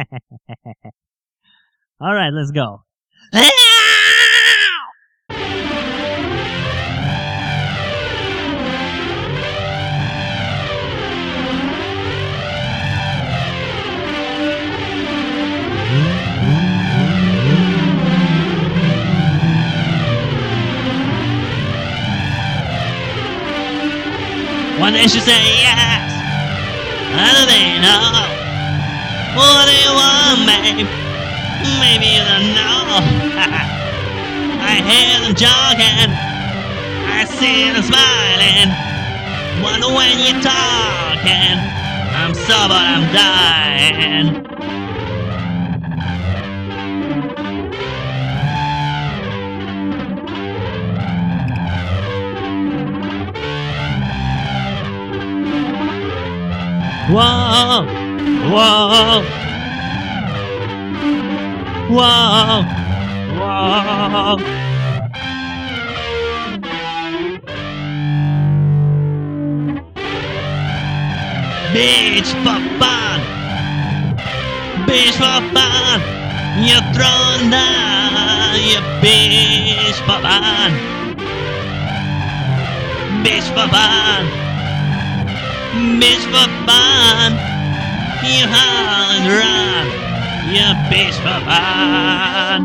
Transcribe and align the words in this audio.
All 2.00 2.14
right, 2.14 2.32
let's 2.32 2.50
go. 2.50 2.82
One 24.78 24.94
day 24.94 25.02
she 25.02 25.20
say 25.20 25.60
yes, 25.60 26.12
other 27.12 27.46
day 27.46 27.78
no. 27.80 28.39
What 29.36 29.66
do 29.68 29.74
you 29.74 29.92
want, 29.94 30.46
babe? 30.46 30.88
Maybe 31.78 32.06
you 32.16 32.22
don't 32.24 32.50
know. 32.54 33.70
I 34.62 34.82
hear 34.82 35.20
them 35.22 35.34
jogging, 35.34 36.10
I 37.06 37.24
see 37.24 37.70
them 37.70 37.82
smiling. 37.82 38.70
Wonder 39.62 39.88
when 39.94 40.18
you're 40.18 40.40
talking, 40.42 41.58
I'm 42.14 42.34
sober, 42.34 42.74
I'm 42.74 43.12
dying. 43.12 44.46
Whoa, 57.12 58.19
whoa, 58.48 59.22
whoa, 61.90 62.62
whoa. 63.36 64.36
Bitch 71.74 72.30
for 72.42 72.60
fun, 72.80 73.20
bitch 74.86 75.16
for 75.20 75.40
fun. 75.54 76.00
You're 76.66 76.86
thrown 76.94 77.50
down, 77.50 78.56
you 78.70 78.80
bitch 79.02 79.98
for 80.06 80.20
fun, 80.22 80.72
bitch 83.24 83.46
for 83.54 83.68
fun. 83.68 84.26
Bitch 86.00 86.24
for 86.32 86.66
fun. 86.66 87.49
You 88.22 88.46
howl 88.46 89.10
and 89.16 89.26
run. 89.26 89.86
You 90.52 90.68
bitch 90.90 91.16
for 91.24 91.40
fun. 91.44 92.60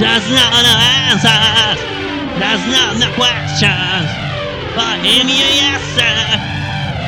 That's 0.00 0.28
not 0.30 0.52
the 0.62 0.74
answers. 1.08 1.80
That's 2.38 2.64
not 2.70 2.98
the 3.00 3.10
questions. 3.14 4.08
But 4.74 4.98
in 5.06 5.28
your 5.28 5.52
yes, 5.54 5.82
sir 5.96 6.54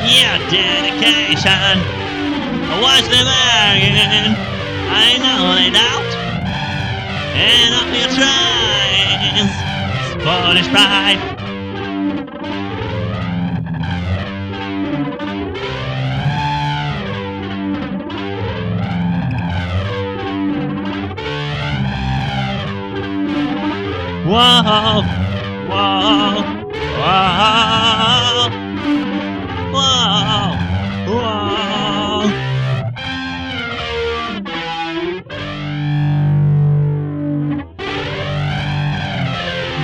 your 0.07 0.37
dedication. 0.49 1.96
Watch 2.81 3.07
them 3.09 3.27
arrogant. 3.27 4.37
I 4.89 5.17
know 5.17 5.55
they 5.57 5.69
doubt. 5.71 6.11
And 7.33 7.73
up 7.73 7.89
your 7.93 8.09
tries. 8.15 9.51
Sportish 10.13 10.69
pride. 10.71 11.36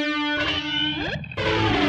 Thank 0.00 1.10
you. 1.74 1.79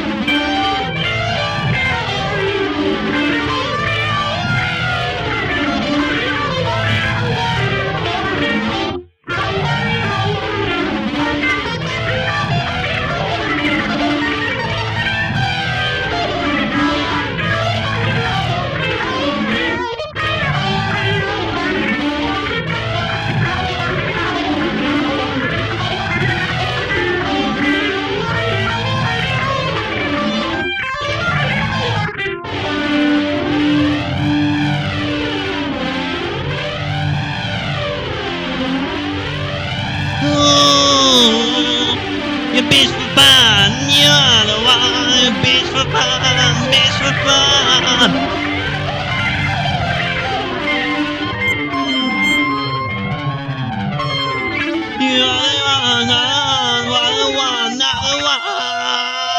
bitch 42.71 42.91
for 42.95 43.09
fun. 43.19 43.71
You're 43.91 44.41
the 44.51 44.59
one, 44.65 45.33
bitch 45.43 45.67
for 45.75 45.85
fun, 45.91 46.55
bitch 46.73 46.95
for 47.03 47.15
fun. 47.25 48.11
You're 55.01 55.27
the 55.27 55.61
one, 55.67 56.07
not 56.07 57.11
the 57.19 57.37
one, 57.37 57.77
not 57.77 57.97
the 58.03 58.17
one. 58.23 59.30